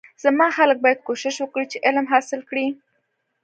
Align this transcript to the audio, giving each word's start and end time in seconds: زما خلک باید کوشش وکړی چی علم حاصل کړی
زما 0.23 0.45
خلک 0.57 0.77
باید 0.83 1.05
کوشش 1.09 1.35
وکړی 1.39 1.65
چی 1.71 1.77
علم 1.87 2.05
حاصل 2.13 2.39
کړی 2.49 2.67